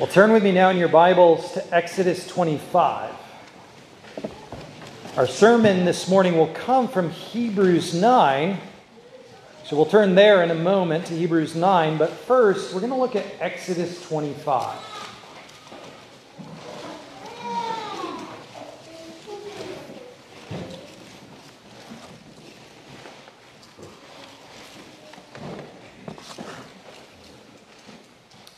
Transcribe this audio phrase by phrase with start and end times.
[0.00, 3.14] Well, turn with me now in your Bibles to Exodus 25.
[5.18, 8.58] Our sermon this morning will come from Hebrews 9.
[9.66, 11.98] So we'll turn there in a moment to Hebrews 9.
[11.98, 14.89] But first, we're going to look at Exodus 25.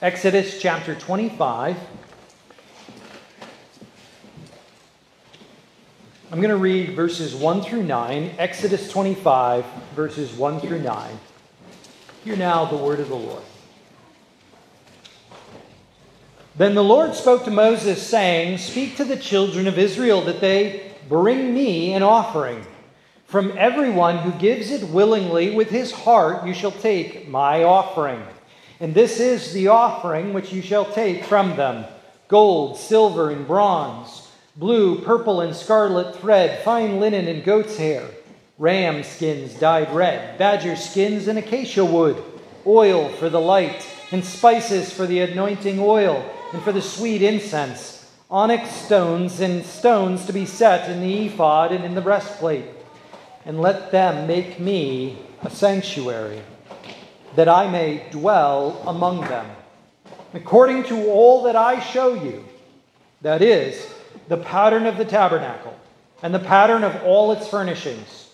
[0.03, 1.77] Exodus chapter 25.
[6.33, 11.21] I'm going to read verses 1 through 9, Exodus 25, verses 1 through 9.
[12.25, 13.45] Hear now the word of the Lord.
[16.57, 20.95] Then the Lord spoke to Moses, saying, Speak to the children of Israel that they
[21.09, 22.67] bring me an offering.
[23.27, 28.21] From everyone who gives it willingly with his heart, you shall take my offering.
[28.83, 31.85] And this is the offering which you shall take from them
[32.27, 38.05] gold, silver, and bronze, blue, purple, and scarlet thread, fine linen and goat's hair,
[38.59, 42.21] ram skins dyed red, badger skins and acacia wood,
[42.67, 48.11] oil for the light, and spices for the anointing oil, and for the sweet incense,
[48.33, 52.65] onyx stones and stones to be set in the ephod and in the breastplate.
[53.45, 56.43] And let them make me a sanctuary
[57.37, 59.47] that I may dwell among them,
[60.35, 62.45] according to all that I show you.
[63.23, 63.89] That is,
[64.29, 65.77] the pattern of the tabernacle
[66.23, 68.31] and the pattern of all its furnishings.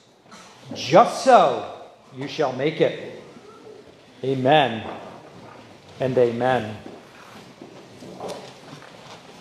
[0.75, 1.75] Just so
[2.17, 3.23] you shall make it.
[4.25, 4.85] Amen
[6.01, 6.77] and amen.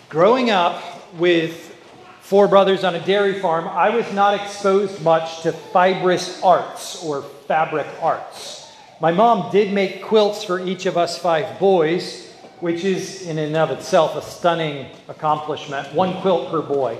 [0.08, 0.82] Growing up
[1.16, 1.76] with
[2.20, 7.22] four brothers on a dairy farm, I was not exposed much to fibrous arts or
[7.22, 8.57] fabric arts.
[9.00, 13.56] My mom did make quilts for each of us five boys, which is in and
[13.56, 15.94] of itself a stunning accomplishment.
[15.94, 16.98] One quilt per boy.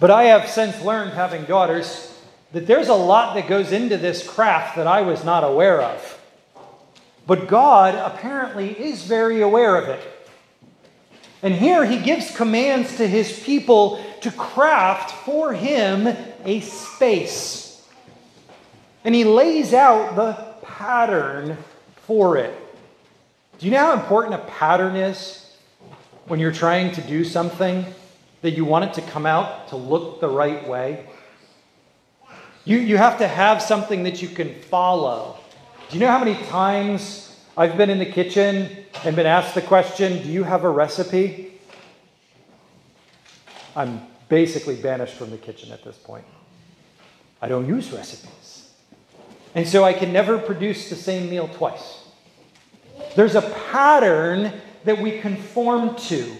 [0.00, 2.18] But I have since learned, having daughters,
[2.52, 6.20] that there's a lot that goes into this craft that I was not aware of.
[7.26, 10.02] But God apparently is very aware of it.
[11.42, 16.06] And here he gives commands to his people to craft for him
[16.46, 17.86] a space.
[19.04, 20.43] And he lays out the
[20.78, 21.56] pattern
[22.06, 22.54] for it.
[23.58, 25.56] Do you know how important a pattern is
[26.26, 27.86] when you're trying to do something
[28.42, 31.06] that you want it to come out to look the right way?
[32.64, 35.38] You, you have to have something that you can follow.
[35.88, 39.62] Do you know how many times I've been in the kitchen and been asked the
[39.62, 41.60] question, Do you have a recipe?
[43.76, 46.24] I'm basically banished from the kitchen at this point.
[47.42, 48.43] I don't use recipes.
[49.54, 52.02] And so I can never produce the same meal twice.
[53.14, 54.52] There's a pattern
[54.84, 56.36] that we conform to.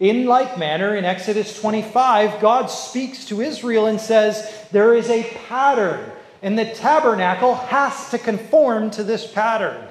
[0.00, 5.24] In like manner, in Exodus 25, God speaks to Israel and says, There is a
[5.48, 9.88] pattern, and the tabernacle has to conform to this pattern.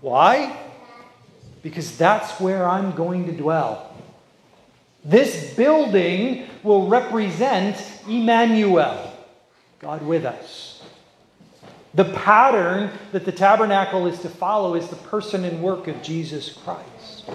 [0.00, 0.58] Why?
[1.62, 3.94] Because that's where I'm going to dwell.
[5.04, 7.76] This building will represent
[8.08, 9.12] Emmanuel,
[9.78, 10.67] God with us.
[11.98, 16.52] The pattern that the tabernacle is to follow is the person and work of Jesus
[16.52, 17.28] Christ.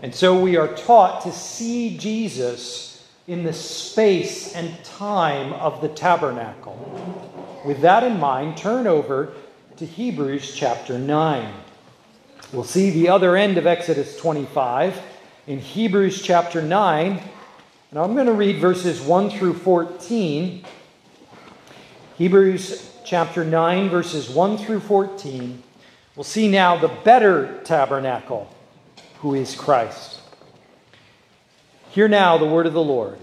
[0.00, 5.88] And so we are taught to see Jesus in the space and time of the
[5.88, 6.76] tabernacle.
[7.66, 9.34] With that in mind, turn over
[9.78, 11.52] to Hebrews chapter 9.
[12.52, 15.02] We'll see the other end of Exodus 25
[15.48, 17.20] in Hebrews chapter 9.
[17.90, 20.64] And I'm going to read verses 1 through 14.
[22.16, 25.62] Hebrews chapter 9, verses 1 through 14,
[26.16, 28.48] we'll see now the better tabernacle,
[29.18, 30.20] who is Christ.
[31.90, 33.18] Hear now the word of the Lord.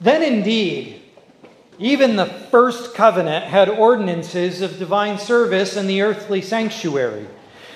[0.00, 1.02] Then indeed,
[1.80, 7.26] even the first covenant had ordinances of divine service in the earthly sanctuary.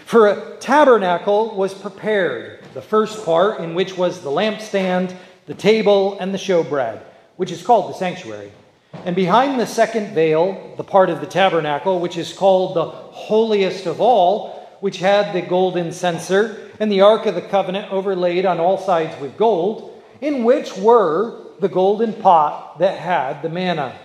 [0.06, 5.16] For a tabernacle was prepared, the first part, in which was the lampstand,
[5.46, 7.02] the table, and the showbread,
[7.36, 8.52] which is called the sanctuary.
[8.92, 13.86] And behind the second veil, the part of the tabernacle, which is called the holiest
[13.86, 14.50] of all,
[14.80, 19.20] which had the golden censer and the ark of the covenant overlaid on all sides
[19.20, 23.96] with gold, in which were the golden pot that had the manna,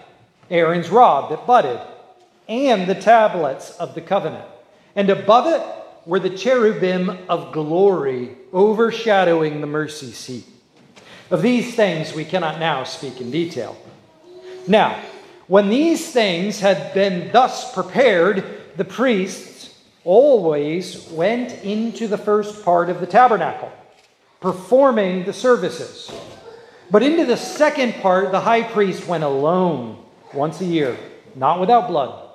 [0.49, 1.79] Aaron's rod that budded,
[2.47, 4.45] and the tablets of the covenant.
[4.95, 5.61] And above it
[6.05, 10.45] were the cherubim of glory overshadowing the mercy seat.
[11.29, 13.75] Of these things we cannot now speak in detail.
[14.67, 15.01] Now,
[15.47, 18.43] when these things had been thus prepared,
[18.75, 19.73] the priests
[20.03, 23.71] always went into the first part of the tabernacle,
[24.41, 26.11] performing the services.
[26.91, 30.03] But into the second part, the high priest went alone
[30.33, 30.97] once a year,
[31.35, 32.29] not without blood,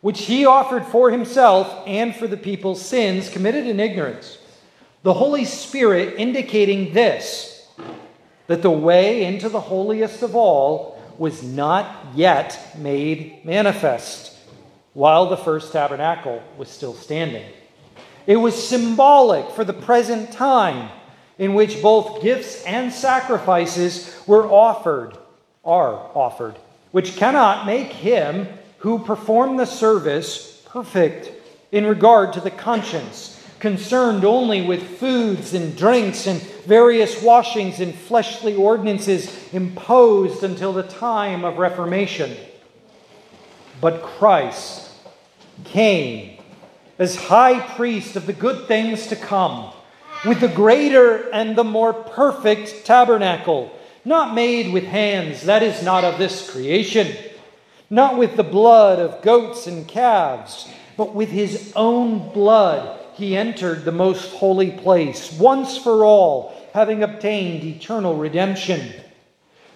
[0.00, 4.38] which he offered for himself and for the people's sins committed in ignorance.
[5.02, 7.68] The Holy Spirit indicating this
[8.46, 14.36] that the way into the holiest of all was not yet made manifest
[14.92, 17.44] while the first tabernacle was still standing.
[18.26, 20.90] It was symbolic for the present time
[21.38, 25.18] in which both gifts and sacrifices were offered,
[25.64, 26.54] are offered,
[26.92, 28.46] which cannot make him
[28.78, 31.30] who performed the service perfect
[31.72, 33.33] in regard to the conscience,
[33.64, 40.82] concerned only with foods and drinks and various washings and fleshly ordinances imposed until the
[40.82, 42.36] time of Reformation.
[43.80, 44.90] But Christ
[45.64, 46.36] came
[46.98, 49.72] as high priest of the good things to come
[50.26, 53.74] with the greater and the more perfect tabernacle,
[54.04, 57.16] not made with hands, that is not of this creation,
[57.88, 60.68] not with the blood of goats and calves,
[60.98, 67.02] but with his own blood he entered the most holy place, once for all, having
[67.02, 68.92] obtained eternal redemption.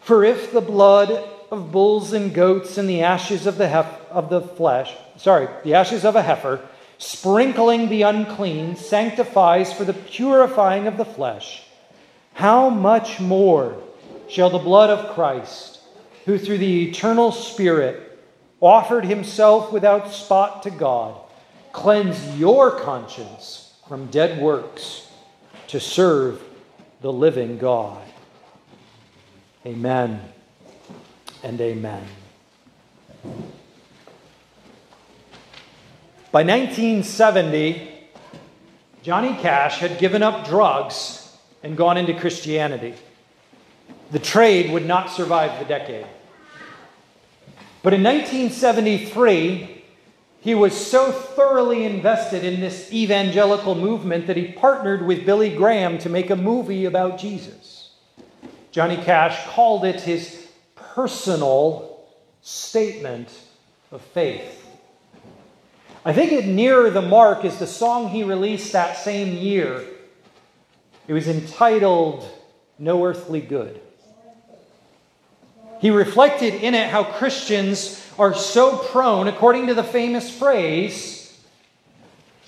[0.01, 1.11] For if the blood
[1.51, 5.75] of bulls and goats and the ashes of the, hef- of the flesh, sorry, the
[5.75, 6.61] ashes of a heifer,
[6.99, 11.63] sprinkling the unclean, sanctifies for the purifying of the flesh,
[12.35, 13.81] how much more
[14.29, 15.81] shall the blood of Christ,
[16.25, 18.19] who through the eternal Spirit
[18.61, 21.19] offered himself without spot to God,
[21.73, 25.11] cleanse your conscience from dead works
[25.69, 26.43] to serve
[27.01, 28.03] the living God?
[29.67, 30.21] Amen
[31.43, 32.05] and amen.
[36.31, 37.91] By 1970,
[39.03, 42.95] Johnny Cash had given up drugs and gone into Christianity.
[44.11, 46.07] The trade would not survive the decade.
[47.83, 49.78] But in 1973,
[50.41, 55.99] he was so thoroughly invested in this evangelical movement that he partnered with Billy Graham
[55.99, 57.91] to make a movie about Jesus.
[58.71, 62.07] Johnny Cash called it his personal
[62.43, 63.29] statement
[63.91, 64.67] of faith.
[66.05, 69.85] I think it nearer the mark is the song he released that same year.
[71.09, 72.29] It was entitled
[72.79, 73.81] No Earthly Good.
[75.81, 81.39] He reflected in it how Christians are so prone, according to the famous phrase,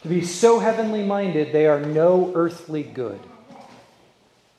[0.02, 3.20] to be so heavenly minded they are no earthly good.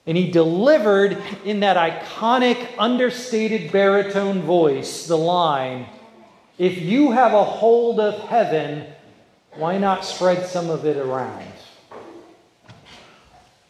[0.08, 5.88] And he delivered in that iconic, understated baritone voice the line
[6.62, 8.86] if you have a hold of heaven,
[9.56, 11.52] why not spread some of it around?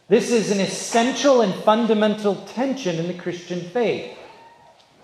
[0.08, 4.14] This is an essential and fundamental tension in the Christian faith.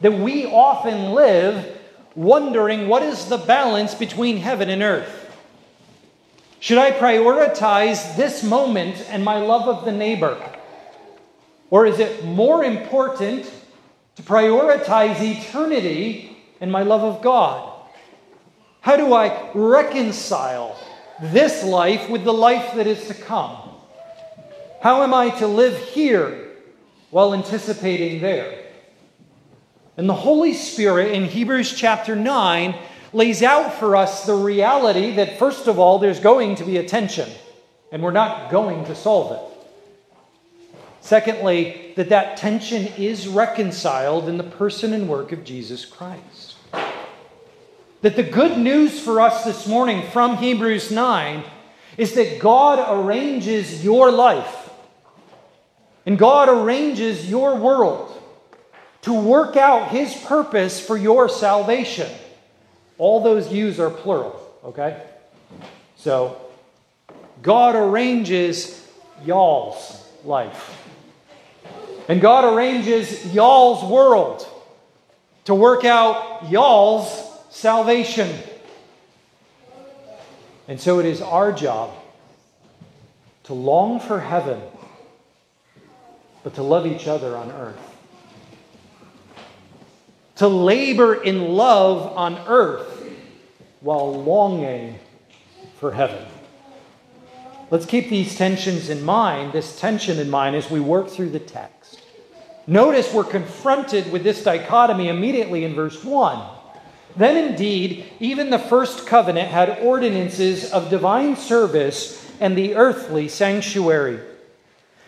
[0.01, 1.77] That we often live
[2.15, 5.27] wondering what is the balance between heaven and earth?
[6.61, 10.37] Should I prioritize this moment and my love of the neighbor?
[11.71, 13.51] Or is it more important
[14.17, 17.73] to prioritize eternity and my love of God?
[18.81, 20.77] How do I reconcile
[21.21, 23.57] this life with the life that is to come?
[24.81, 26.49] How am I to live here
[27.11, 28.68] while anticipating there?
[29.99, 32.79] And the Holy Spirit in Hebrews chapter 9
[33.13, 36.87] lays out for us the reality that, first of all, there's going to be a
[36.87, 37.29] tension,
[37.91, 39.41] and we're not going to solve it.
[41.01, 46.55] Secondly, that that tension is reconciled in the person and work of Jesus Christ.
[48.03, 51.43] That the good news for us this morning from Hebrews 9
[51.97, 54.71] is that God arranges your life
[56.07, 58.18] and God arranges your world
[59.03, 62.11] to work out His purpose for your salvation.
[62.99, 65.03] All those yous are plural, okay?
[65.97, 66.41] So,
[67.43, 68.87] God arranges
[69.25, 70.75] y'all's life.
[72.09, 74.49] And God arranges y'all's world
[75.45, 78.35] to work out y'all's salvation.
[80.67, 81.91] And so it is our job
[83.45, 84.61] to long for heaven,
[86.45, 87.88] but to love each other on earth.
[90.39, 93.05] To labor in love on earth
[93.81, 94.99] while longing
[95.79, 96.25] for heaven.
[97.71, 101.41] Let's keep these tensions in mind, this tension in mind, as we work through the
[101.41, 102.03] text.
[102.69, 106.41] Notice we're confronted with this dichotomy immediately in verse 1.
[107.17, 114.21] Then indeed, even the first covenant had ordinances of divine service and the earthly sanctuary.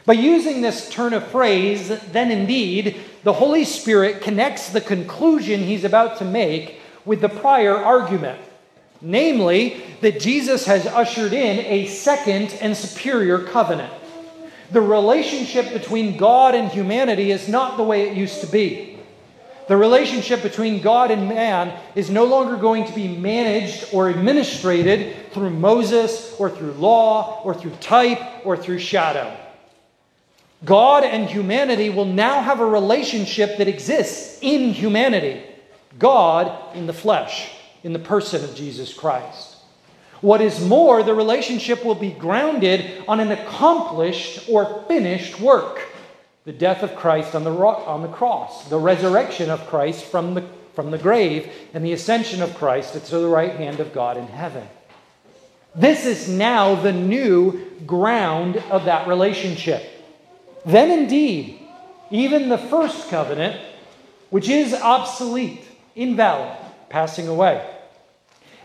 [0.06, 5.84] By using this turn of phrase, then indeed, the Holy Spirit connects the conclusion he's
[5.84, 8.40] about to make with the prior argument.
[9.02, 13.92] Namely, that Jesus has ushered in a second and superior covenant.
[14.72, 18.98] The relationship between God and humanity is not the way it used to be.
[19.68, 25.32] The relationship between God and man is no longer going to be managed or administrated
[25.32, 29.36] through Moses or through law or through type or through shadow.
[30.64, 35.42] God and humanity will now have a relationship that exists in humanity.
[35.98, 37.50] God in the flesh,
[37.82, 39.56] in the person of Jesus Christ.
[40.20, 45.80] What is more, the relationship will be grounded on an accomplished or finished work
[46.44, 50.42] the death of Christ on the, on the cross, the resurrection of Christ from the,
[50.74, 54.26] from the grave, and the ascension of Christ to the right hand of God in
[54.26, 54.66] heaven.
[55.74, 59.89] This is now the new ground of that relationship.
[60.64, 61.58] Then, indeed,
[62.10, 63.60] even the first covenant,
[64.30, 65.64] which is obsolete,
[65.94, 66.56] invalid,
[66.88, 67.68] passing away,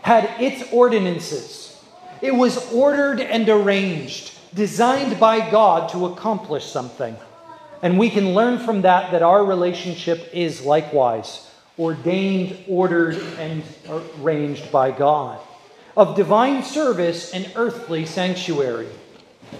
[0.02, 1.82] had its ordinances.
[2.22, 7.16] It was ordered and arranged, designed by God to accomplish something.
[7.82, 11.46] And we can learn from that that our relationship is likewise
[11.78, 13.62] ordained, ordered, and
[14.18, 15.38] arranged by God,
[15.96, 18.88] of divine service and earthly sanctuary.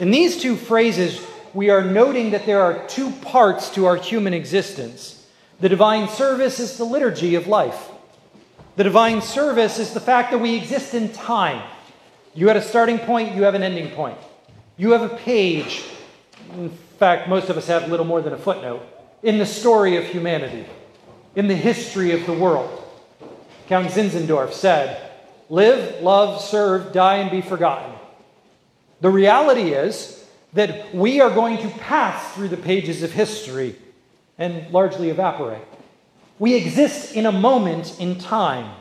[0.01, 1.21] In these two phrases,
[1.57, 5.27] we are noting that there are two parts to our human existence.
[5.59, 7.89] The divine service is the liturgy of life.
[8.77, 11.67] The divine service is the fact that we exist in time.
[12.35, 14.19] You had a starting point, you have an ending point.
[14.77, 15.83] You have a page.
[16.53, 18.83] In fact, most of us have little more than a footnote
[19.23, 20.67] in the story of humanity,
[21.37, 22.85] in the history of the world.
[23.67, 25.11] Count Zinzendorf said,
[25.49, 27.95] Live, love, serve, die, and be forgotten.
[29.01, 30.16] The reality is
[30.57, 33.77] that we are going to pass through the pages of history
[34.39, 35.63] and largely evaporate.
[36.39, 38.75] We exist in a moment in time,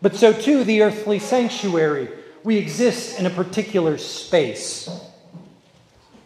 [0.00, 2.08] but so too the earthly sanctuary.
[2.44, 4.88] We exist in a particular space.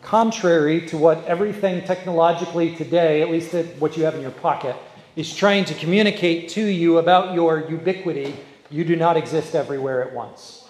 [0.03, 4.77] Contrary to what everything technologically today, at least what you have in your pocket,
[5.17, 8.37] is trying to communicate to you about your ubiquity,
[8.71, 10.67] you do not exist everywhere at once.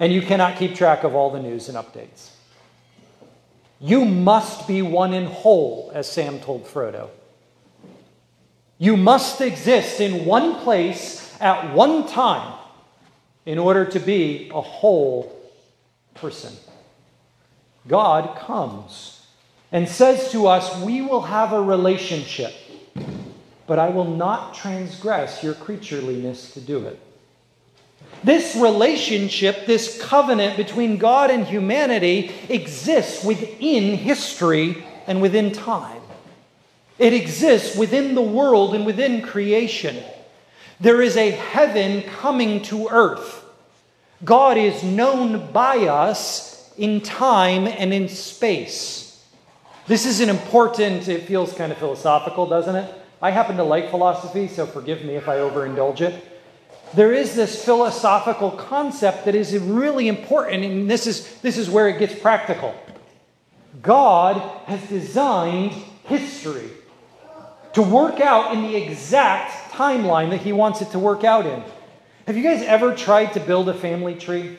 [0.00, 2.30] And you cannot keep track of all the news and updates.
[3.80, 7.10] You must be one in whole, as Sam told Frodo.
[8.78, 12.58] You must exist in one place at one time
[13.46, 15.34] in order to be a whole
[16.14, 16.54] person.
[17.86, 19.26] God comes
[19.72, 22.54] and says to us, We will have a relationship,
[23.66, 27.00] but I will not transgress your creatureliness to do it.
[28.24, 36.02] This relationship, this covenant between God and humanity, exists within history and within time.
[36.98, 40.02] It exists within the world and within creation.
[40.80, 43.44] There is a heaven coming to earth.
[44.24, 49.24] God is known by us in time and in space.
[49.86, 52.94] This is an important, it feels kind of philosophical, doesn't it?
[53.22, 56.37] I happen to like philosophy, so forgive me if I overindulge it.
[56.94, 61.88] There is this philosophical concept that is really important, and this is, this is where
[61.88, 62.74] it gets practical.
[63.82, 65.72] God has designed
[66.04, 66.70] history
[67.74, 71.62] to work out in the exact timeline that He wants it to work out in.
[72.26, 74.58] Have you guys ever tried to build a family tree?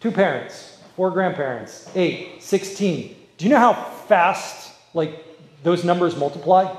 [0.00, 3.16] Two parents, four grandparents, eight, 16.
[3.36, 3.74] Do you know how
[4.06, 5.24] fast like
[5.62, 6.74] those numbers multiply?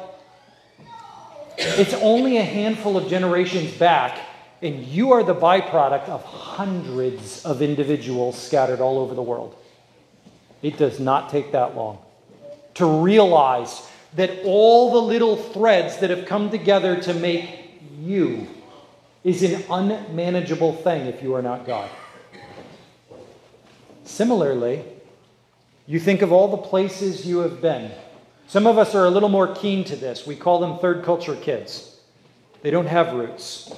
[1.57, 4.19] It's only a handful of generations back,
[4.61, 9.55] and you are the byproduct of hundreds of individuals scattered all over the world.
[10.61, 11.99] It does not take that long
[12.75, 18.47] to realize that all the little threads that have come together to make you
[19.23, 21.89] is an unmanageable thing if you are not God.
[24.05, 24.83] Similarly,
[25.87, 27.91] you think of all the places you have been.
[28.53, 30.27] Some of us are a little more keen to this.
[30.27, 31.99] We call them third culture kids.
[32.61, 33.73] They don't have roots.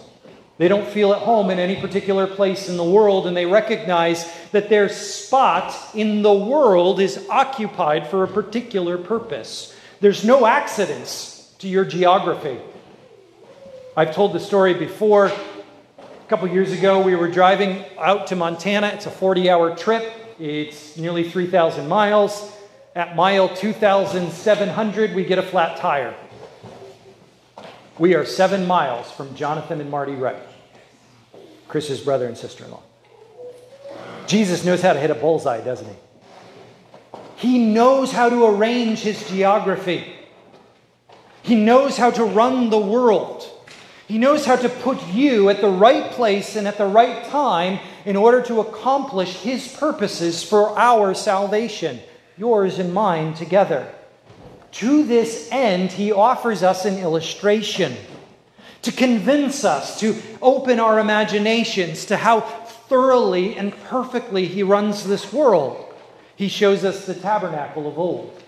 [0.57, 4.29] They don't feel at home in any particular place in the world, and they recognize
[4.51, 9.73] that their spot in the world is occupied for a particular purpose.
[10.01, 12.59] There's no accidents to your geography.
[13.95, 15.27] I've told the story before.
[15.27, 18.87] A couple years ago, we were driving out to Montana.
[18.87, 20.03] It's a 40 hour trip,
[20.37, 22.51] it's nearly 3,000 miles.
[22.95, 26.15] At mile 2,700, we get a flat tire.
[27.99, 30.41] We are seven miles from Jonathan and Marty Wright,
[31.67, 32.83] Chris's brother and sister in law.
[34.27, 35.95] Jesus knows how to hit a bullseye, doesn't he?
[37.35, 40.15] He knows how to arrange his geography.
[41.43, 43.45] He knows how to run the world.
[44.07, 47.79] He knows how to put you at the right place and at the right time
[48.05, 51.99] in order to accomplish his purposes for our salvation,
[52.37, 53.87] yours and mine together.
[54.73, 57.95] To this end, he offers us an illustration
[58.81, 65.33] to convince us, to open our imaginations to how thoroughly and perfectly he runs this
[65.33, 65.93] world.
[66.35, 68.43] He shows us the tabernacle of old.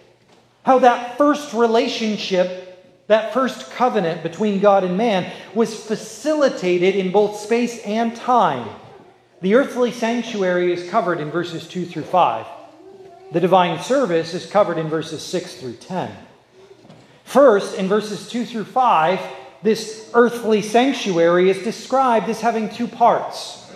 [0.63, 7.39] How that first relationship, that first covenant between God and man, was facilitated in both
[7.39, 8.67] space and time.
[9.41, 12.46] The earthly sanctuary is covered in verses 2 through 5.
[13.32, 16.16] The divine service is covered in verses 6 through 10.
[17.26, 19.20] First, in verses 2 through 5,
[19.64, 23.70] this earthly sanctuary is described as having two parts.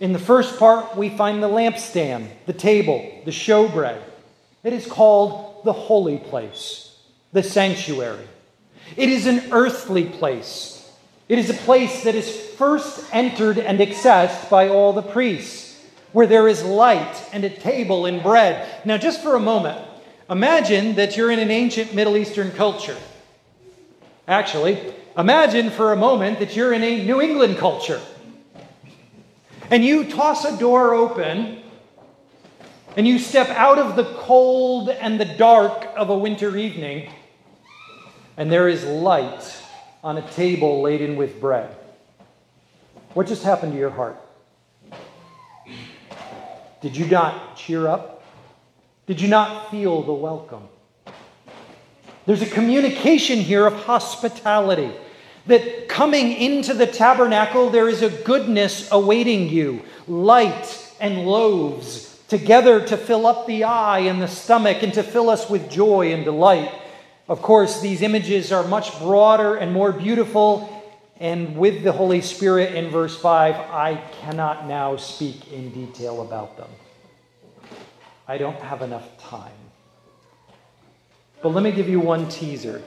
[0.00, 4.00] In the first part, we find the lampstand, the table, the showbread.
[4.64, 6.98] It is called the holy place,
[7.32, 8.26] the sanctuary.
[8.96, 10.90] It is an earthly place.
[11.28, 15.65] It is a place that is first entered and accessed by all the priests,
[16.16, 18.66] where there is light and a table and bread.
[18.86, 19.86] Now, just for a moment,
[20.30, 22.96] imagine that you're in an ancient Middle Eastern culture.
[24.26, 28.00] Actually, imagine for a moment that you're in a New England culture
[29.70, 31.60] and you toss a door open
[32.96, 37.12] and you step out of the cold and the dark of a winter evening,
[38.38, 39.54] and there is light
[40.02, 41.76] on a table laden with bread.
[43.12, 44.18] What just happened to your heart?
[46.86, 48.22] Did you not cheer up?
[49.08, 50.62] Did you not feel the welcome?
[52.26, 54.92] There's a communication here of hospitality
[55.48, 62.86] that coming into the tabernacle, there is a goodness awaiting you light and loaves together
[62.86, 66.24] to fill up the eye and the stomach and to fill us with joy and
[66.24, 66.70] delight.
[67.28, 70.75] Of course, these images are much broader and more beautiful.
[71.18, 76.56] And with the Holy Spirit in verse 5, I cannot now speak in detail about
[76.56, 76.68] them.
[78.28, 79.52] I don't have enough time.
[81.42, 82.82] But let me give you one teaser.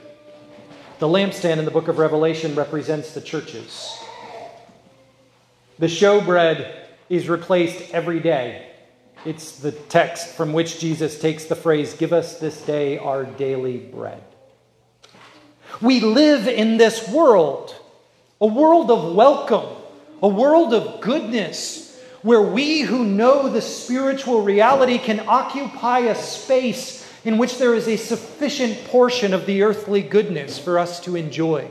[0.99, 3.97] The lampstand in the book of Revelation represents the churches.
[5.79, 6.75] The showbread
[7.07, 8.67] is replaced every day.
[9.25, 13.77] It's the text from which Jesus takes the phrase, Give us this day our daily
[13.77, 14.23] bread.
[15.81, 17.75] We live in this world,
[18.41, 19.65] a world of welcome,
[20.23, 27.05] a world of goodness, where we who know the spiritual reality can occupy a space
[27.25, 31.69] in which there is a sufficient portion of the earthly goodness for us to enjoy,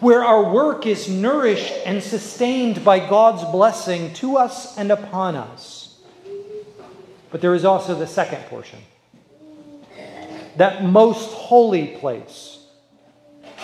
[0.00, 5.98] where our work is nourished and sustained by God's blessing to us and upon us.
[7.30, 8.78] But there is also the second portion
[10.56, 12.55] that most holy place,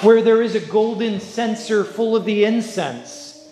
[0.03, 3.49] where there is a golden censer full of the incense,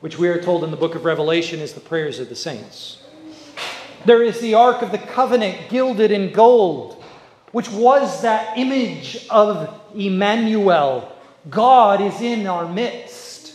[0.00, 3.02] which we are told in the book of Revelation is the prayers of the saints.
[4.06, 7.04] There is the Ark of the Covenant gilded in gold,
[7.52, 11.14] which was that image of Emmanuel.
[11.50, 13.54] God is in our midst,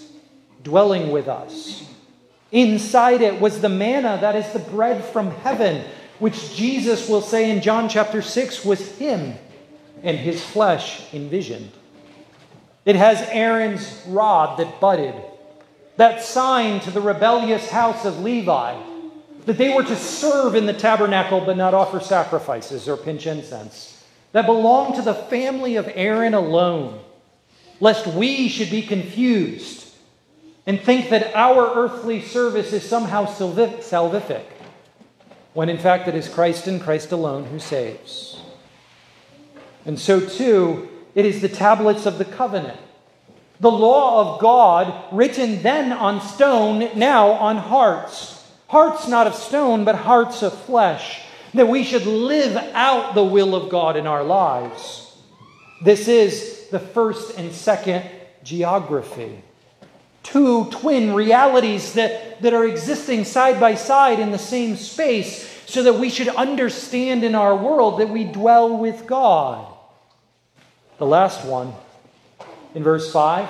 [0.62, 1.84] dwelling with us.
[2.52, 5.84] Inside it was the manna, that is the bread from heaven,
[6.20, 9.34] which Jesus will say in John chapter 6 was Him
[10.04, 11.72] and His flesh envisioned.
[12.89, 15.13] It has Aaron's rod that budded,
[15.97, 18.82] that sign to the rebellious house of Levi
[19.45, 24.04] that they were to serve in the tabernacle but not offer sacrifices or pinch incense,
[24.32, 26.99] that belonged to the family of Aaron alone,
[27.80, 29.93] lest we should be confused
[30.65, 34.45] and think that our earthly service is somehow salvific,
[35.54, 38.41] when in fact it is Christ and Christ alone who saves.
[39.86, 42.80] And so, too, it is the tablets of the covenant.
[43.60, 49.84] The law of God, written then on stone, now on hearts Hearts not of stone,
[49.84, 51.22] but hearts of flesh,
[51.56, 55.17] that we should live out the will of God in our lives.
[55.84, 58.08] This is the first and second
[58.43, 59.41] geography.
[60.22, 65.82] Two twin realities that, that are existing side by side in the same space, so
[65.82, 69.65] that we should understand in our world that we dwell with God.
[71.00, 71.74] The last one,
[72.76, 73.48] in verse 5,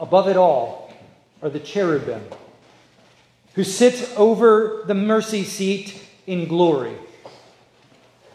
[0.00, 0.90] above it all
[1.42, 2.24] are the cherubim
[3.52, 6.96] who sit over the mercy seat in glory,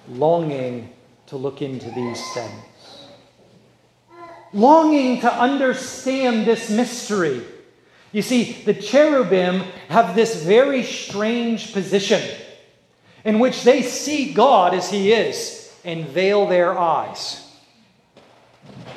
[0.07, 0.93] longing
[1.27, 2.63] to look into these things.
[4.53, 7.41] longing to understand this mystery.
[8.11, 12.21] You see, the cherubim have this very strange position
[13.23, 17.50] in which they see God as He is and veil their eyes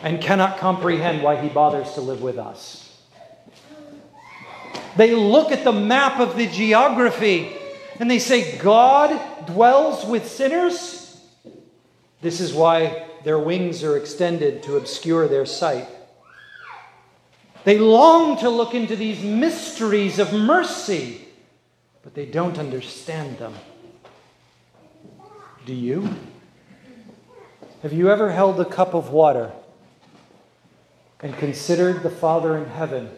[0.03, 2.85] and cannot comprehend why He bothers to live with us.
[4.97, 7.53] They look at the map of the geography
[7.99, 11.21] and they say, God dwells with sinners.
[12.21, 15.89] This is why their wings are extended to obscure their sight.
[17.65, 21.27] They long to look into these mysteries of mercy,
[22.03, 23.55] but they don't understand them.
[25.65, 26.15] Do you?
[27.85, 29.53] Have you ever held a cup of water
[31.21, 33.11] and considered the Father in heaven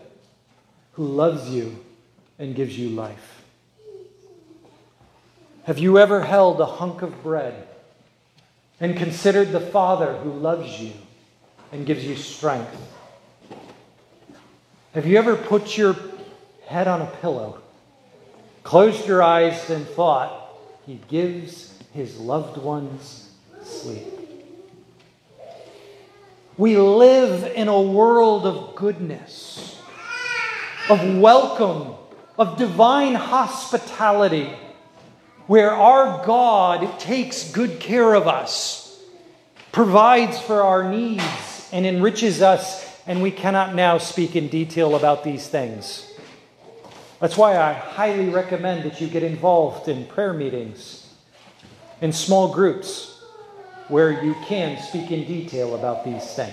[0.95, 1.85] who loves you
[2.37, 3.45] and gives you life?
[5.67, 7.69] Have you ever held a hunk of bread
[8.81, 10.95] and considered the Father who loves you
[11.71, 12.77] and gives you strength?
[14.95, 15.95] Have you ever put your
[16.67, 17.63] head on a pillow,
[18.65, 23.31] closed your eyes, and thought, He gives His loved ones
[23.63, 24.26] sleep?
[26.59, 29.81] We live in a world of goodness,
[30.89, 31.95] of welcome,
[32.39, 34.51] of divine hospitality,
[35.47, 39.01] where our God takes good care of us,
[39.71, 45.23] provides for our needs, and enriches us and we cannot now speak in detail about
[45.23, 46.13] these things.
[47.21, 51.09] That's why I highly recommend that you get involved in prayer meetings,
[52.01, 53.16] in small groups,
[53.89, 56.53] where you can speak in detail about these things.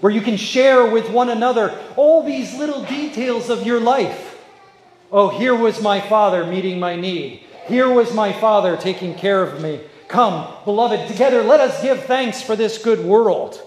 [0.00, 4.38] Where you can share with one another all these little details of your life.
[5.10, 7.44] Oh, here was my father meeting my need.
[7.66, 9.80] Here was my father taking care of me.
[10.08, 13.60] Come, beloved, together let us give thanks for this good world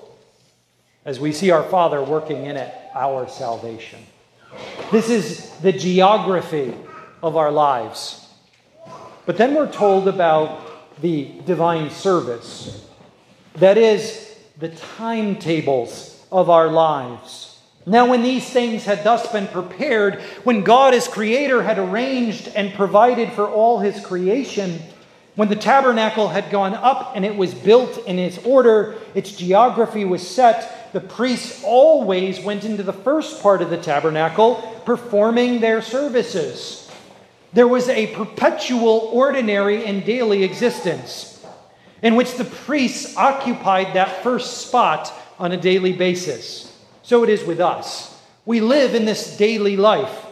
[1.06, 4.00] as we see our Father working in it our salvation.
[4.92, 6.74] This is the geography
[7.22, 8.28] of our lives.
[9.26, 10.69] But then we're told about
[11.02, 12.86] the divine service.
[13.56, 17.58] That is, the timetables of our lives.
[17.86, 22.74] Now, when these things had thus been prepared, when God as Creator had arranged and
[22.74, 24.80] provided for all His creation,
[25.36, 30.04] when the tabernacle had gone up and it was built in its order, its geography
[30.04, 35.82] was set, the priests always went into the first part of the tabernacle performing their
[35.82, 36.88] services.
[37.54, 41.44] There was a perpetual, ordinary, and daily existence
[42.02, 46.78] in which the priests occupied that first spot on a daily basis.
[47.04, 48.18] So it is with us.
[48.46, 50.26] We live in this daily life,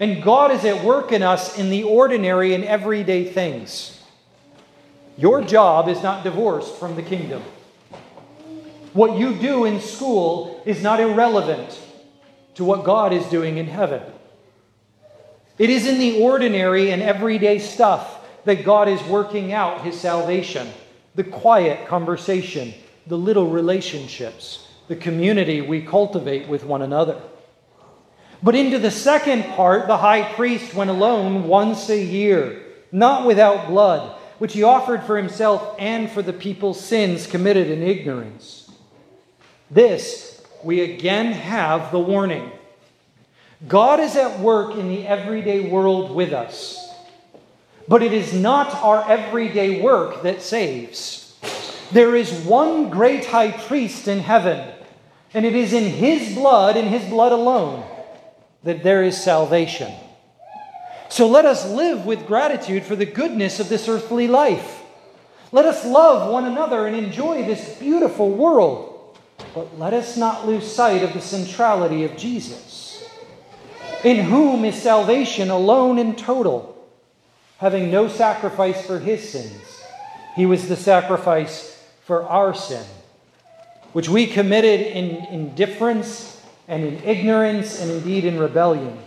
[0.00, 4.00] and God is at work in us in the ordinary and everyday things.
[5.16, 7.42] Your job is not divorced from the kingdom.
[8.92, 11.80] What you do in school is not irrelevant
[12.54, 14.02] to what God is doing in heaven.
[15.58, 20.68] It is in the ordinary and everyday stuff that God is working out his salvation
[21.14, 22.74] the quiet conversation,
[23.06, 27.20] the little relationships, the community we cultivate with one another.
[28.42, 33.68] But into the second part, the high priest went alone once a year, not without
[33.68, 38.70] blood, which he offered for himself and for the people's sins committed in ignorance.
[39.70, 42.50] This, we again have the warning.
[43.66, 46.80] God is at work in the everyday world with us.
[47.86, 51.36] But it is not our everyday work that saves.
[51.92, 54.72] There is one great high priest in heaven,
[55.32, 57.84] and it is in his blood, in his blood alone,
[58.62, 59.92] that there is salvation.
[61.08, 64.82] So let us live with gratitude for the goodness of this earthly life.
[65.52, 69.16] Let us love one another and enjoy this beautiful world.
[69.54, 72.83] But let us not lose sight of the centrality of Jesus,
[74.04, 76.76] in whom is salvation alone and total,
[77.58, 79.82] having no sacrifice for his sins.
[80.36, 82.84] He was the sacrifice for our sin,
[83.92, 88.98] which we committed in indifference and in ignorance and indeed in rebellion.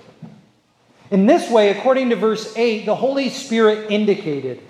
[1.12, 4.62] In this way, according to verse 8, the Holy Spirit indicated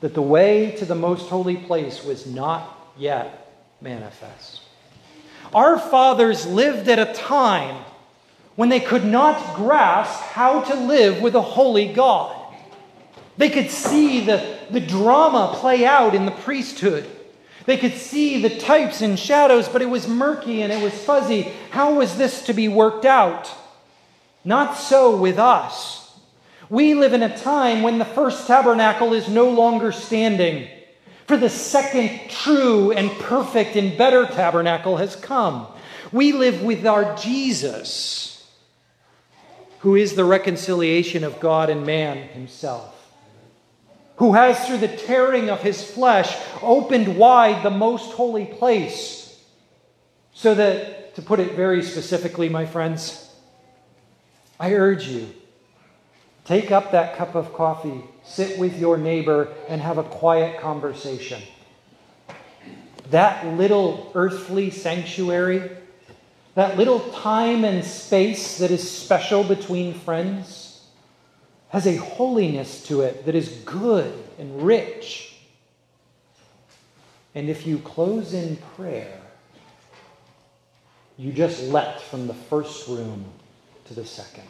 [0.00, 4.60] that the way to the most holy place was not yet manifest.
[5.54, 7.82] Our fathers lived at a time
[8.56, 12.34] when they could not grasp how to live with a holy God.
[13.36, 17.08] They could see the, the drama play out in the priesthood.
[17.66, 21.52] They could see the types and shadows, but it was murky and it was fuzzy.
[21.70, 23.52] How was this to be worked out?
[24.44, 26.16] Not so with us.
[26.70, 30.68] We live in a time when the first tabernacle is no longer standing.
[31.26, 35.66] For the second true and perfect and better tabernacle has come.
[36.12, 38.35] We live with our Jesus,
[39.86, 42.92] who is the reconciliation of God and man himself
[44.16, 49.40] who has, through the tearing of his flesh, opened wide the most holy place.
[50.34, 53.32] So that, to put it very specifically, my friends,
[54.58, 55.32] I urge you
[56.44, 61.40] take up that cup of coffee, sit with your neighbor, and have a quiet conversation.
[63.10, 65.75] That little earthly sanctuary,
[66.56, 70.82] that little time and space that is special between friends,
[71.68, 75.36] has a holiness to it that is good and rich.
[77.34, 79.20] And if you close in prayer,
[81.18, 83.26] you just leapt from the first room
[83.84, 84.48] to the second.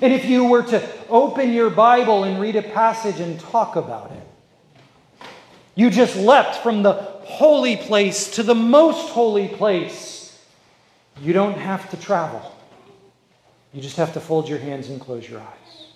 [0.00, 4.10] And if you were to open your Bible and read a passage and talk about
[4.10, 5.28] it,
[5.76, 10.38] you just leapt from the holy place to the most holy place.
[11.20, 12.56] You don't have to travel.
[13.72, 15.86] You just have to fold your hands and close your eyes.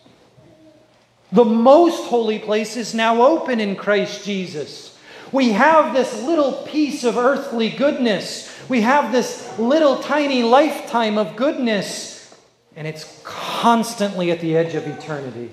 [1.32, 4.98] The most holy place is now open in Christ Jesus.
[5.30, 8.52] We have this little piece of earthly goodness.
[8.68, 12.34] We have this little tiny lifetime of goodness,
[12.74, 15.52] and it's constantly at the edge of eternity.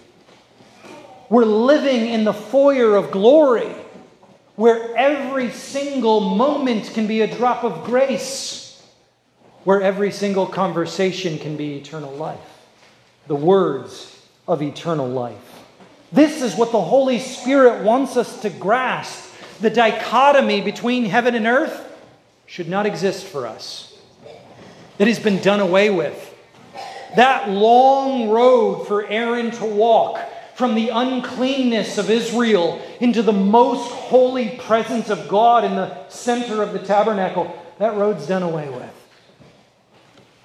[1.29, 3.75] We're living in the foyer of glory
[4.57, 8.83] where every single moment can be a drop of grace
[9.63, 12.39] where every single conversation can be eternal life,
[13.27, 15.63] the words of eternal life.
[16.11, 19.31] This is what the Holy Spirit wants us to grasp.
[19.61, 21.95] The dichotomy between heaven and earth
[22.47, 23.95] should not exist for us.
[24.97, 26.33] It has been done away with.
[27.15, 30.19] That long road for Aaron to walk
[30.57, 36.63] from the uncleanness of Israel into the most holy presence of God in the center
[36.63, 38.91] of the tabernacle, that road's done away with.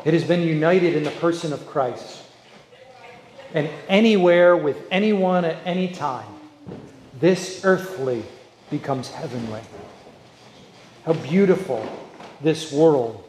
[0.04, 2.22] It has been united in the person of Christ.
[3.54, 6.28] And anywhere with anyone at any time,
[7.18, 8.22] this earthly
[8.68, 9.62] becomes heavenly.
[11.06, 11.88] How beautiful
[12.42, 13.21] this world.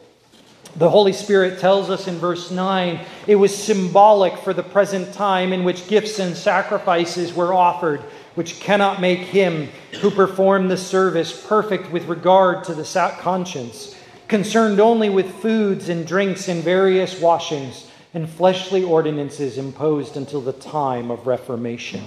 [0.76, 5.52] The Holy Spirit tells us in verse 9 it was symbolic for the present time
[5.52, 8.00] in which gifts and sacrifices were offered,
[8.34, 9.68] which cannot make him
[10.00, 12.84] who performed the service perfect with regard to the
[13.20, 13.94] conscience
[14.26, 20.52] concerned only with foods and drinks and various washings and fleshly ordinances imposed until the
[20.52, 22.02] time of Reformation.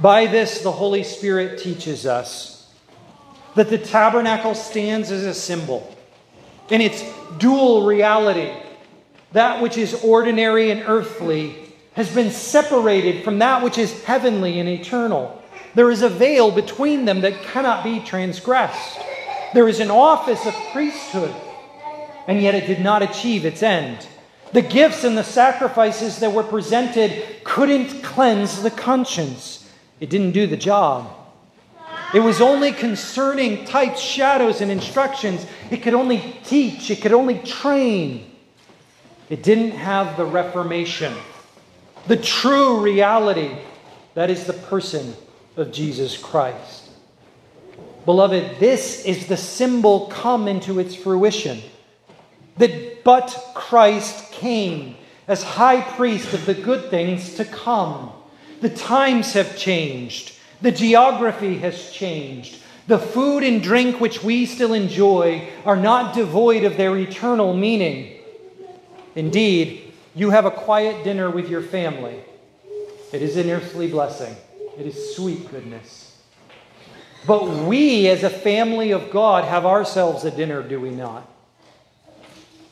[0.00, 2.70] By this, the Holy Spirit teaches us
[3.54, 5.94] that the tabernacle stands as a symbol
[6.70, 7.02] in its
[7.38, 8.52] dual reality.
[9.32, 14.68] That which is ordinary and earthly has been separated from that which is heavenly and
[14.68, 15.42] eternal.
[15.74, 18.98] There is a veil between them that cannot be transgressed.
[19.54, 21.34] There is an office of priesthood,
[22.26, 24.06] and yet it did not achieve its end.
[24.52, 29.68] The gifts and the sacrifices that were presented couldn't cleanse the conscience,
[30.00, 31.17] it didn't do the job.
[32.14, 35.46] It was only concerning types, shadows, and instructions.
[35.70, 38.30] It could only teach, it could only train.
[39.28, 41.12] It didn't have the reformation,
[42.06, 43.56] the true reality
[44.14, 45.14] that is the person
[45.56, 46.88] of Jesus Christ.
[48.06, 51.60] Beloved, this is the symbol come into its fruition.
[52.56, 58.12] That but Christ came as high priest of the good things to come.
[58.60, 62.58] The times have changed, the geography has changed.
[62.86, 68.18] The food and drink which we still enjoy are not devoid of their eternal meaning.
[69.14, 72.20] Indeed, you have a quiet dinner with your family.
[73.12, 74.34] It is an earthly blessing,
[74.78, 76.16] it is sweet goodness.
[77.26, 81.28] But we, as a family of God, have ourselves a dinner, do we not?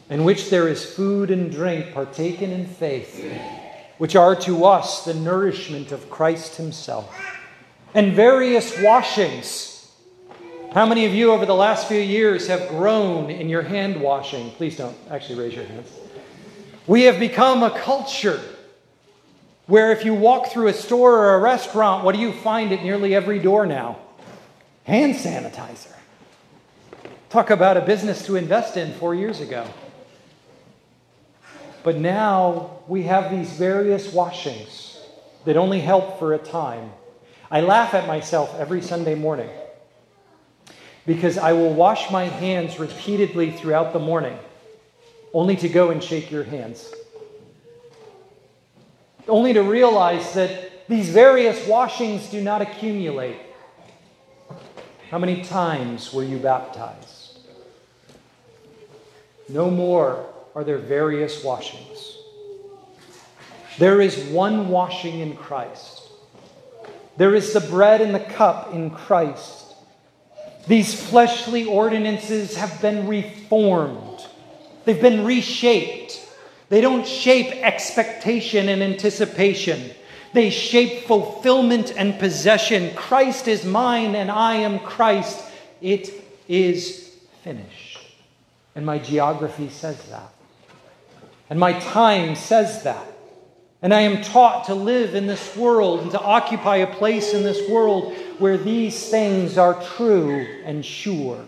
[0.09, 3.25] In which there is food and drink partaken in faith,
[3.99, 7.14] which are to us the nourishment of Christ Himself,
[7.96, 9.90] and various washings.
[10.72, 14.50] How many of you over the last few years have grown in your hand washing?
[14.50, 15.90] Please don't actually raise your hands.
[16.87, 18.38] We have become a culture
[19.66, 22.85] where if you walk through a store or a restaurant, what do you find at
[22.85, 23.98] nearly every door now?
[24.85, 25.96] hand sanitizer.
[27.28, 29.66] Talk about a business to invest in four years ago.
[31.82, 35.00] But now we have these various washings
[35.44, 36.90] that only help for a time.
[37.50, 39.50] I laugh at myself every Sunday morning
[41.06, 44.37] because I will wash my hands repeatedly throughout the morning,
[45.32, 46.92] only to go and shake your hands.
[49.28, 53.38] Only to realize that these various washings do not accumulate
[55.11, 57.38] How many times were you baptized?
[59.48, 62.18] No more are there various washings.
[63.78, 66.06] There is one washing in Christ.
[67.16, 69.74] There is the bread and the cup in Christ.
[70.66, 74.26] These fleshly ordinances have been reformed,
[74.85, 76.22] they've been reshaped.
[76.68, 79.92] They don't shape expectation and anticipation.
[80.33, 82.92] They shape fulfillment and possession.
[82.96, 85.44] Christ is mine and I am Christ.
[85.81, 86.11] It
[86.48, 88.00] is finished.
[88.74, 90.33] And my geography says that.
[91.48, 93.07] And my time says that.
[93.87, 97.44] And I am taught to live in this world and to occupy a place in
[97.44, 101.44] this world where these things are true and sure.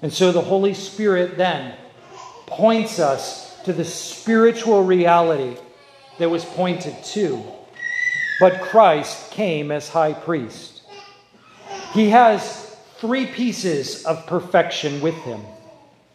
[0.00, 1.74] And so the Holy Spirit then
[2.46, 5.56] points us to the spiritual reality
[6.20, 7.42] that was pointed to.
[8.38, 10.82] But Christ came as high priest.
[11.94, 15.40] He has three pieces of perfection with him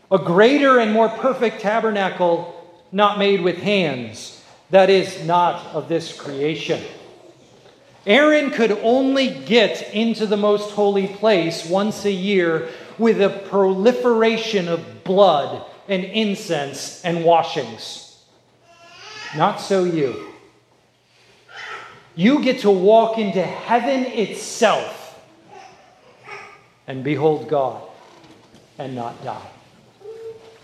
[0.09, 2.55] a greater and more perfect tabernacle
[2.93, 6.81] not made with hands, that is, not of this creation.
[8.05, 14.67] Aaron could only get into the most holy place once a year with a proliferation
[14.67, 18.23] of blood and incense and washings.
[19.35, 20.33] Not so you.
[22.15, 25.19] You get to walk into heaven itself
[26.87, 27.81] and behold God
[28.77, 29.49] and not die.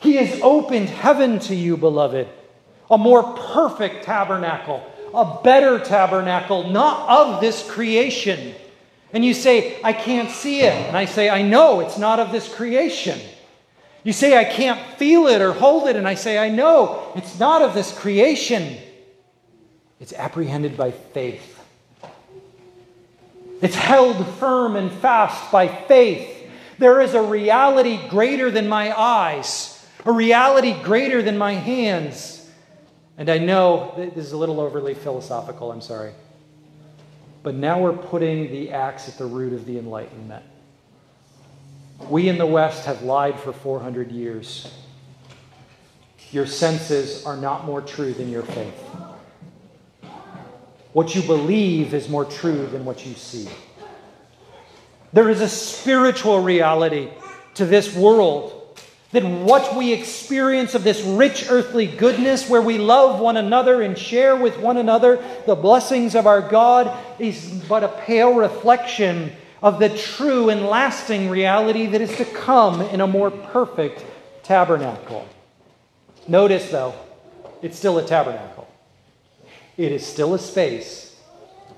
[0.02, 2.28] He has opened heaven to you, beloved,
[2.90, 8.54] a more perfect tabernacle a better tabernacle, not of this creation.
[9.12, 10.74] And you say, I can't see it.
[10.74, 13.20] And I say, I know it's not of this creation.
[14.04, 15.96] You say, I can't feel it or hold it.
[15.96, 18.78] And I say, I know it's not of this creation.
[20.00, 21.58] It's apprehended by faith.
[23.62, 26.36] It's held firm and fast by faith.
[26.78, 32.39] There is a reality greater than my eyes, a reality greater than my hands.
[33.20, 36.14] And I know this is a little overly philosophical, I'm sorry.
[37.44, 40.46] But now we're putting the axe at the root of the Enlightenment.
[42.10, 44.74] We in the West have lied for 400 years.
[46.32, 48.86] Your senses are not more true than your faith.
[50.94, 53.50] What you believe is more true than what you see.
[55.12, 57.10] There is a spiritual reality
[57.56, 58.59] to this world
[59.12, 63.98] that what we experience of this rich earthly goodness, where we love one another and
[63.98, 69.32] share with one another the blessings of our God, is but a pale reflection
[69.64, 74.06] of the true and lasting reality that is to come in a more perfect
[74.44, 75.28] tabernacle.
[76.28, 76.94] Notice, though,
[77.62, 78.68] it's still a tabernacle,
[79.76, 81.20] it is still a space,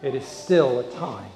[0.04, 1.32] it is still a time.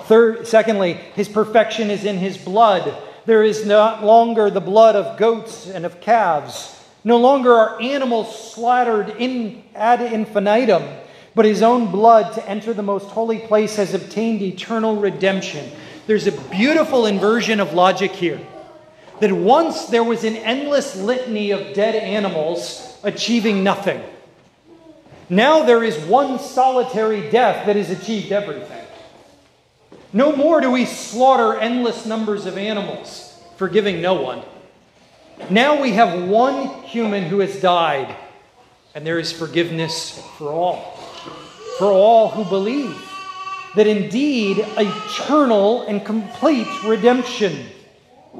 [0.00, 2.96] Third, secondly, his perfection is in his blood
[3.28, 6.82] there is no longer the blood of goats and of calves.
[7.04, 10.82] No longer are animals slaughtered in, ad infinitum,
[11.34, 15.70] but his own blood to enter the most holy place has obtained eternal redemption.
[16.06, 18.40] There's a beautiful inversion of logic here.
[19.20, 24.02] That once there was an endless litany of dead animals achieving nothing.
[25.28, 28.77] Now there is one solitary death that has achieved everything.
[30.12, 34.42] No more do we slaughter endless numbers of animals, forgiving no one.
[35.50, 38.16] Now we have one human who has died,
[38.94, 40.96] and there is forgiveness for all.
[41.78, 42.96] For all who believe
[43.76, 47.66] that indeed eternal and complete redemption.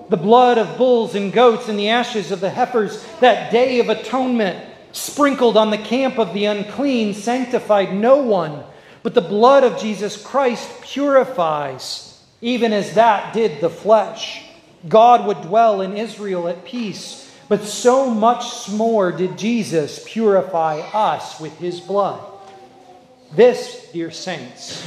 [0.09, 3.89] The blood of bulls and goats and the ashes of the heifers, that day of
[3.89, 8.65] atonement, sprinkled on the camp of the unclean, sanctified no one
[9.03, 14.45] but the blood of Jesus Christ purifies, even as that did the flesh.
[14.89, 21.41] God would dwell in Israel at peace, but so much more did Jesus purify us
[21.41, 22.21] with his blood.
[23.35, 24.87] This, dear saints,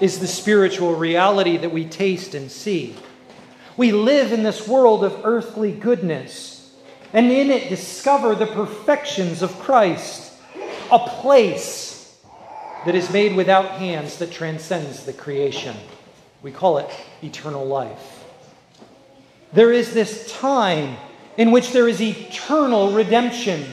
[0.00, 2.96] is the spiritual reality that we taste and see.
[3.76, 6.74] We live in this world of earthly goodness,
[7.12, 10.32] and in it discover the perfections of Christ,
[10.90, 11.93] a place
[12.86, 15.76] that is made without hands that transcends the creation.
[16.42, 16.90] We call it
[17.22, 18.24] eternal life.
[19.52, 20.96] There is this time
[21.36, 23.64] in which there is eternal redemption.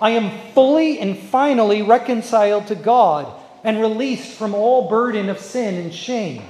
[0.00, 3.32] I am fully and finally reconciled to God
[3.64, 6.42] and released from all burden of sin and shame.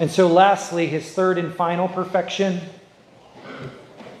[0.00, 2.60] And so, lastly, his third and final perfection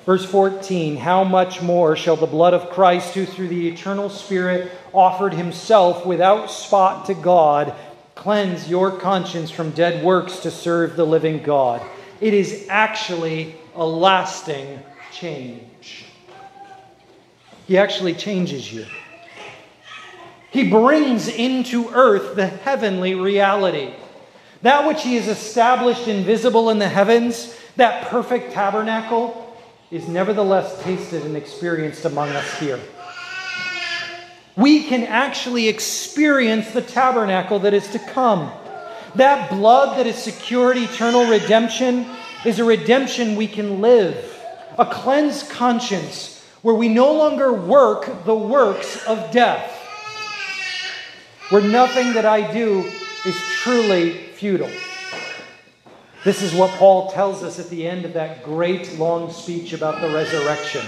[0.04, 4.72] Verse 14 How much more shall the blood of Christ, who through the eternal Spirit
[4.92, 7.74] offered himself without spot to God,
[8.14, 11.82] cleanse your conscience from dead works to serve the living God.
[12.20, 14.80] It is actually a lasting
[15.12, 16.06] change.
[17.66, 18.86] He actually changes you.
[20.50, 23.94] He brings into earth the heavenly reality.
[24.60, 29.41] That which He has established invisible in the heavens, that perfect tabernacle,
[29.92, 32.80] is nevertheless tasted and experienced among us here.
[34.56, 38.50] We can actually experience the tabernacle that is to come.
[39.16, 42.06] That blood that has secured eternal redemption
[42.46, 44.16] is a redemption we can live,
[44.78, 49.78] a cleansed conscience where we no longer work the works of death,
[51.50, 52.90] where nothing that I do
[53.26, 54.70] is truly futile.
[56.24, 60.00] This is what Paul tells us at the end of that great long speech about
[60.00, 60.86] the resurrection.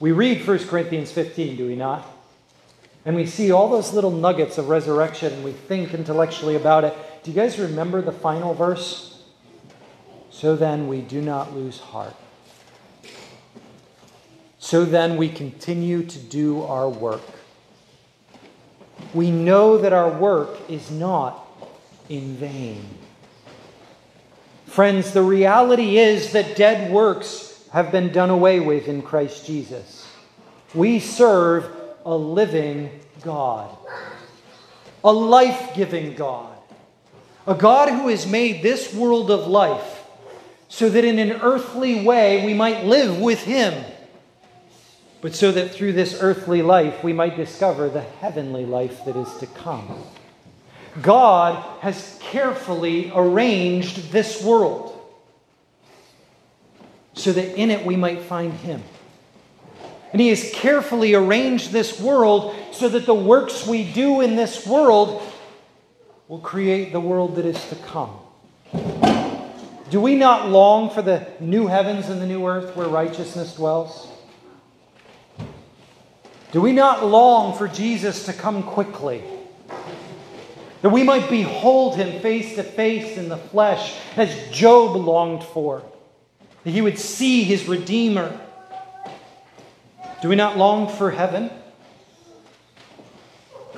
[0.00, 2.04] We read 1 Corinthians 15, do we not?
[3.04, 6.94] And we see all those little nuggets of resurrection and we think intellectually about it.
[7.22, 9.22] Do you guys remember the final verse?
[10.30, 12.16] So then we do not lose heart.
[14.58, 17.22] So then we continue to do our work.
[19.14, 21.46] We know that our work is not
[22.08, 22.84] in vain.
[24.68, 30.06] Friends, the reality is that dead works have been done away with in Christ Jesus.
[30.74, 31.70] We serve
[32.04, 32.90] a living
[33.22, 33.74] God,
[35.02, 36.54] a life giving God,
[37.46, 40.04] a God who has made this world of life
[40.68, 43.72] so that in an earthly way we might live with Him,
[45.22, 49.34] but so that through this earthly life we might discover the heavenly life that is
[49.38, 50.04] to come.
[51.02, 54.94] God has carefully arranged this world
[57.14, 58.82] so that in it we might find Him.
[60.12, 64.66] And He has carefully arranged this world so that the works we do in this
[64.66, 65.22] world
[66.28, 68.10] will create the world that is to come.
[69.90, 74.08] Do we not long for the new heavens and the new earth where righteousness dwells?
[76.52, 79.22] Do we not long for Jesus to come quickly?
[80.82, 85.82] That we might behold him face to face in the flesh, as Job longed for,
[86.64, 88.38] that he would see his Redeemer.
[90.22, 91.50] Do we not long for heaven?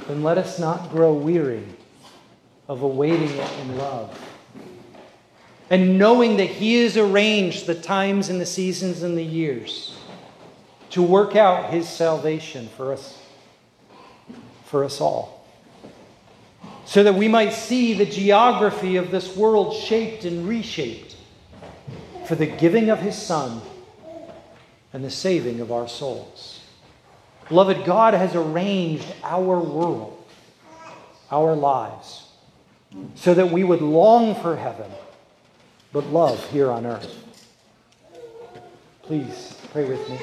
[0.09, 1.65] Then let us not grow weary
[2.69, 4.19] of awaiting it in love.
[5.71, 9.97] And knowing that He has arranged the times and the seasons and the years
[10.91, 13.23] to work out His salvation for us,
[14.65, 15.40] for us all
[16.91, 21.15] so that we might see the geography of this world shaped and reshaped
[22.27, 23.61] for the giving of His Son
[24.93, 26.59] and the saving of our souls.
[27.49, 30.21] Beloved, God has arranged our world,
[31.31, 32.27] our lives,
[33.15, 34.91] so that we would long for heaven,
[35.93, 37.23] but love here on earth.
[39.05, 40.19] Please pray with me.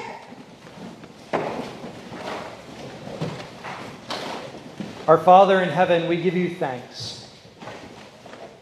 [5.08, 7.26] Our Father in heaven, we give you thanks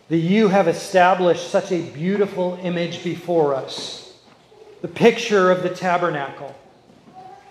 [0.09, 4.16] that you have established such a beautiful image before us
[4.80, 6.55] the picture of the tabernacle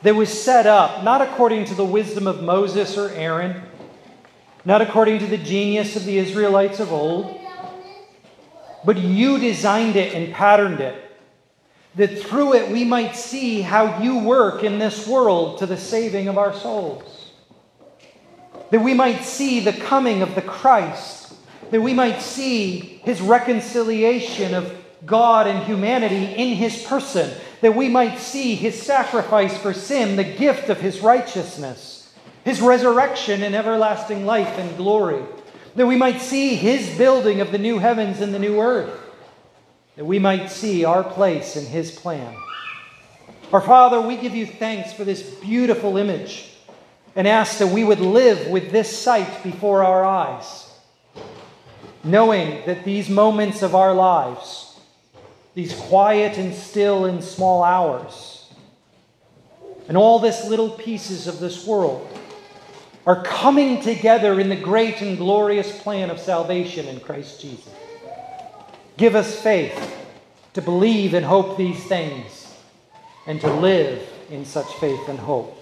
[0.03, 3.63] that was set up not according to the wisdom of Moses or Aaron,
[4.63, 7.37] not according to the genius of the Israelites of old,
[8.85, 11.17] but you designed it and patterned it
[11.95, 16.29] that through it we might see how you work in this world to the saving
[16.29, 17.24] of our souls
[18.71, 21.33] that we might see the coming of the Christ,
[21.71, 27.89] that we might see his reconciliation of God and humanity in his person, that we
[27.89, 32.13] might see his sacrifice for sin, the gift of his righteousness,
[32.43, 35.23] his resurrection and everlasting life and glory,
[35.75, 38.99] that we might see his building of the new heavens and the new earth,
[39.95, 42.35] that we might see our place in his plan.
[43.53, 46.49] Our Father, we give you thanks for this beautiful image
[47.15, 50.69] and ask that we would live with this sight before our eyes,
[52.03, 54.79] knowing that these moments of our lives,
[55.53, 58.53] these quiet and still and small hours,
[59.87, 62.07] and all this little pieces of this world
[63.05, 67.69] are coming together in the great and glorious plan of salvation in Christ Jesus.
[68.97, 69.95] Give us faith
[70.53, 72.53] to believe and hope these things
[73.27, 75.61] and to live in such faith and hope.